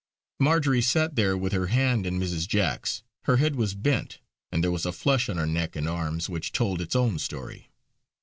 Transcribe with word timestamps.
Marjory 0.39 0.81
sat 0.81 1.13
there 1.15 1.37
with 1.37 1.53
her 1.53 1.67
hand 1.67 2.07
in 2.07 2.19
Mrs. 2.19 2.47
Jack's. 2.47 3.03
Her 3.25 3.37
head 3.37 3.55
was 3.55 3.75
bent, 3.75 4.17
and 4.51 4.63
there 4.63 4.71
was 4.71 4.87
a 4.87 4.91
flush 4.91 5.29
on 5.29 5.37
her 5.37 5.45
neck 5.45 5.75
and 5.75 5.87
arms 5.87 6.27
which 6.27 6.51
told 6.51 6.81
its 6.81 6.95
own 6.95 7.19
story. 7.19 7.69